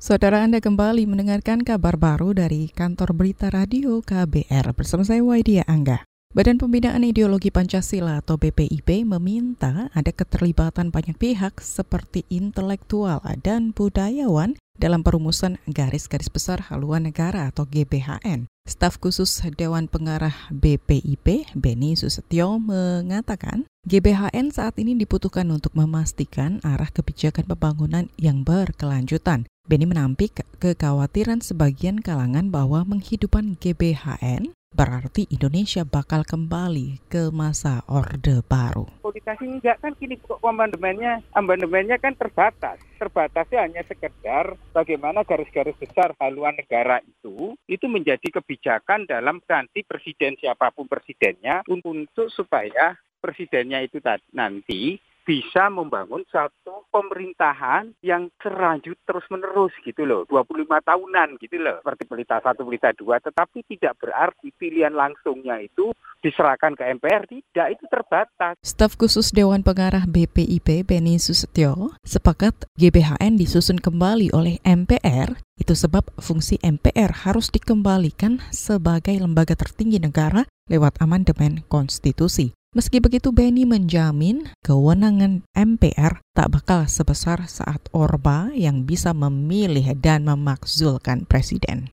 [0.00, 6.08] Saudara Anda kembali mendengarkan kabar baru dari kantor berita radio KBR bersama saya Waidia Angga.
[6.32, 14.56] Badan Pembinaan Ideologi Pancasila atau BPIP meminta ada keterlibatan banyak pihak seperti intelektual dan budayawan
[14.80, 18.48] dalam perumusan garis-garis besar haluan negara atau GBHN.
[18.64, 26.88] Staf khusus Dewan Pengarah BPIP, Beni Susetio, mengatakan GBHN saat ini dibutuhkan untuk memastikan arah
[26.88, 29.44] kebijakan pembangunan yang berkelanjutan.
[29.70, 38.42] Beni menampik kekhawatiran sebagian kalangan bahwa menghidupan GBHN berarti Indonesia bakal kembali ke masa Orde
[38.42, 38.90] Baru.
[38.98, 42.82] Politisasi enggak kan kini amandemennya, amandemennya kan terbatas.
[42.98, 50.34] Terbatasnya hanya sekedar bagaimana garis-garis besar haluan negara itu, itu menjadi kebijakan dalam ganti presiden
[50.42, 54.02] siapa pun presidennya untuk supaya presidennya itu
[54.34, 54.98] nanti
[55.30, 60.26] bisa membangun satu pemerintahan yang selanjut terus menerus gitu loh.
[60.26, 61.78] 25 tahunan gitu loh.
[61.86, 63.22] Seperti pelita satu pelita dua.
[63.22, 68.58] Tetapi tidak berarti pilihan langsungnya itu diserahkan ke MPR tidak itu terbatas.
[68.66, 76.10] Staf khusus Dewan Pengarah BPIP Beni Susetyo sepakat GBHN disusun kembali oleh MPR itu sebab
[76.18, 82.50] fungsi MPR harus dikembalikan sebagai lembaga tertinggi negara lewat amandemen konstitusi.
[82.70, 90.22] Meski begitu, Benny menjamin kewenangan MPR tak bakal sebesar saat Orba yang bisa memilih dan
[90.30, 91.90] memakzulkan presiden.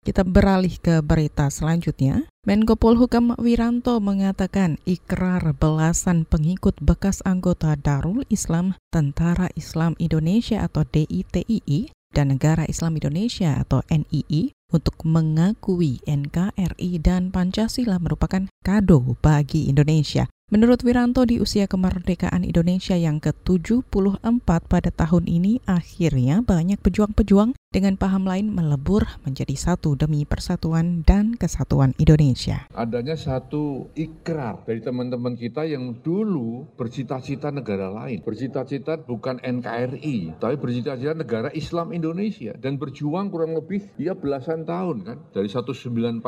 [0.00, 2.24] Kita beralih ke berita selanjutnya.
[2.48, 10.88] Menko Polhukam Wiranto mengatakan ikrar belasan pengikut bekas anggota Darul Islam Tentara Islam Indonesia atau
[10.88, 19.66] DITII dan Negara Islam Indonesia atau NII untuk mengakui NKRI dan Pancasila merupakan kado bagi
[19.70, 20.26] Indonesia.
[20.50, 27.94] Menurut Wiranto di usia kemerdekaan Indonesia yang ke-74 pada tahun ini akhirnya banyak pejuang-pejuang dengan
[27.94, 32.66] paham lain melebur menjadi satu demi persatuan dan kesatuan Indonesia.
[32.74, 38.18] Adanya satu ikrar dari teman-teman kita yang dulu bercita-cita negara lain.
[38.26, 42.58] Bercita-cita bukan NKRI, tapi bercita-cita negara Islam Indonesia.
[42.58, 45.18] Dan berjuang kurang lebih ya belasan tahun kan.
[45.30, 46.26] Dari 1949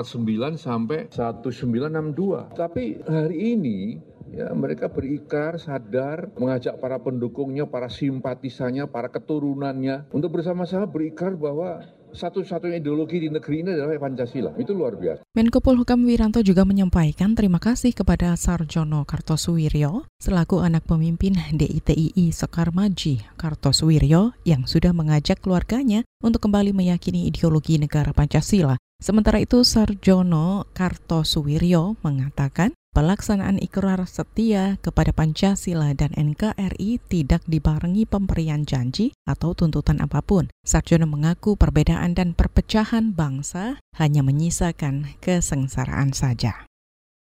[0.54, 2.54] sampai 1962.
[2.54, 3.78] Tapi hari ini
[4.32, 11.84] Ya, mereka berikrar, sadar, mengajak para pendukungnya, para simpatisannya, para keturunannya untuk bersama-sama berikrar bahwa
[12.12, 14.52] satu-satunya ideologi di negeri ini adalah Pancasila.
[14.60, 15.24] Itu luar biasa.
[15.32, 22.70] Menko Polhukam Wiranto juga menyampaikan terima kasih kepada Sarjono Kartosuwiryo selaku anak pemimpin DITII Sekar
[22.72, 28.76] Maji Kartosuwiryo yang sudah mengajak keluarganya untuk kembali meyakini ideologi negara Pancasila.
[29.02, 38.68] Sementara itu Sarjono Kartosuwiryo mengatakan Pelaksanaan ikrar setia kepada Pancasila dan NKRI tidak dibarengi pemberian
[38.68, 40.52] janji atau tuntutan apa pun.
[40.60, 46.68] Sarjono mengaku perbedaan dan perpecahan bangsa hanya menyisakan kesengsaraan saja.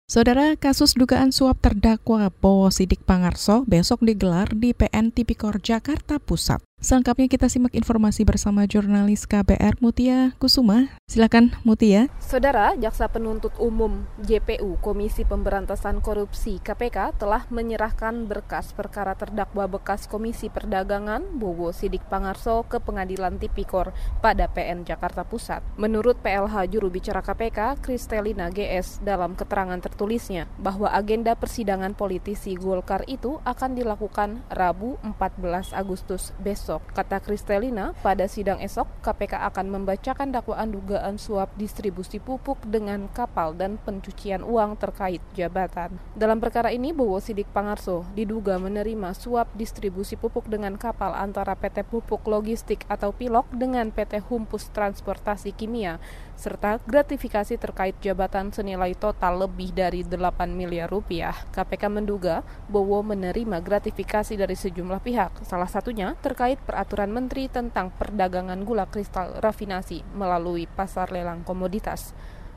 [0.04, 6.65] Saudara, kasus dugaan suap terdakwa Bowo Sidik Pangarso besok digelar di PN Tipikor Jakarta Pusat.
[6.76, 10.92] Selengkapnya kita simak informasi bersama jurnalis KBR Mutia Kusuma.
[11.08, 12.12] Silakan Mutia.
[12.20, 20.04] Saudara, Jaksa Penuntut Umum JPU Komisi Pemberantasan Korupsi KPK telah menyerahkan berkas perkara terdakwa bekas
[20.04, 25.64] Komisi Perdagangan Bowo Sidik Pangarso ke Pengadilan Tipikor pada PN Jakarta Pusat.
[25.80, 33.08] Menurut PLH juru bicara KPK, Kristelina GS dalam keterangan tertulisnya bahwa agenda persidangan politisi Golkar
[33.08, 36.82] itu akan dilakukan Rabu 14 Agustus besok besok.
[36.90, 43.54] Kata Kristelina, pada sidang esok KPK akan membacakan dakwaan dugaan suap distribusi pupuk dengan kapal
[43.54, 45.94] dan pencucian uang terkait jabatan.
[46.18, 51.86] Dalam perkara ini, Bowo Sidik Pangarso diduga menerima suap distribusi pupuk dengan kapal antara PT
[51.86, 56.02] Pupuk Logistik atau Pilok dengan PT Humpus Transportasi Kimia
[56.36, 61.34] serta gratifikasi terkait jabatan senilai total lebih dari 8 miliar rupiah.
[61.50, 68.62] KPK menduga Bowo menerima gratifikasi dari sejumlah pihak, salah satunya terkait peraturan menteri tentang perdagangan
[68.62, 72.12] gula kristal rafinasi melalui pasar lelang komoditas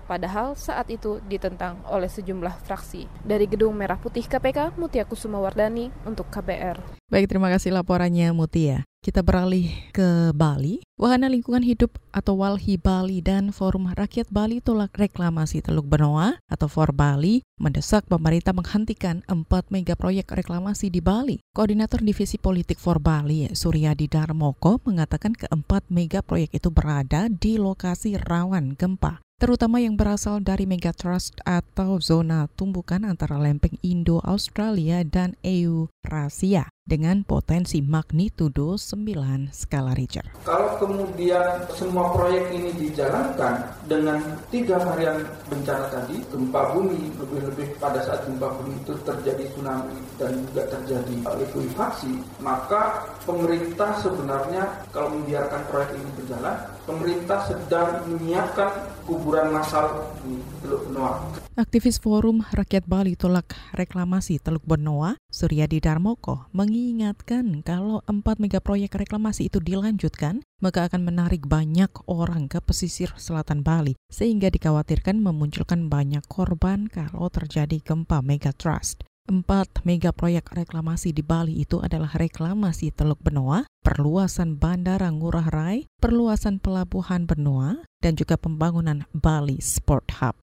[0.09, 3.06] padahal saat itu ditentang oleh sejumlah fraksi.
[3.21, 6.81] Dari Gedung Merah Putih KPK, Mutia Kusuma Wardani untuk KBR.
[7.13, 8.89] Baik, terima kasih laporannya Mutia.
[9.06, 10.81] Kita beralih ke Bali.
[11.00, 16.68] Wahana Lingkungan Hidup atau Walhi Bali dan Forum Rakyat Bali Tolak Reklamasi Teluk Benoa atau
[16.68, 21.40] For Bali mendesak pemerintah menghentikan empat mega proyek reklamasi di Bali.
[21.56, 28.19] Koordinator Divisi Politik For Bali, Suryadi Darmoko, mengatakan keempat mega proyek itu berada di lokasi
[28.19, 36.68] rawan gempa terutama yang berasal dari megatrust atau zona tumbukan antara lempeng Indo-Australia dan Eurasia
[36.84, 40.28] dengan potensi magnitudo 9 skala Richter.
[40.44, 44.18] Kalau kemudian semua proyek ini dijalankan dengan
[44.50, 50.33] tiga varian bencana tadi, gempa bumi, lebih-lebih pada saat gempa bumi itu terjadi tsunami dan
[50.50, 51.15] juga terjadi
[51.45, 56.57] likuifaksi, maka pemerintah sebenarnya kalau membiarkan proyek ini berjalan,
[56.89, 61.21] pemerintah sedang menyiapkan kuburan massal di Teluk Benoa.
[61.53, 68.97] Aktivis Forum Rakyat Bali Tolak Reklamasi Teluk Benoa, Suryadi Darmoko, mengingatkan kalau empat mega proyek
[68.97, 75.91] reklamasi itu dilanjutkan, maka akan menarik banyak orang ke pesisir selatan Bali, sehingga dikhawatirkan memunculkan
[75.91, 79.08] banyak korban kalau terjadi gempa megatrust.
[79.29, 85.85] Empat mega proyek reklamasi di Bali itu adalah reklamasi Teluk Benoa, perluasan Bandara Ngurah Rai,
[86.01, 90.33] perluasan Pelabuhan Benoa, dan juga pembangunan Bali Sport Hub.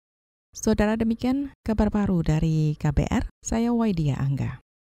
[0.54, 4.62] Saudara demikian kabar baru dari KBR, saya Waidia Angga.